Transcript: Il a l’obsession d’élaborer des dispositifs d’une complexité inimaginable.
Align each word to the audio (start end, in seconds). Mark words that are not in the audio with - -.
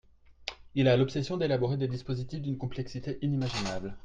Il 0.73 0.87
a 0.87 0.97
l’obsession 0.97 1.37
d’élaborer 1.37 1.77
des 1.77 1.87
dispositifs 1.87 2.41
d’une 2.41 2.57
complexité 2.57 3.19
inimaginable. 3.21 3.99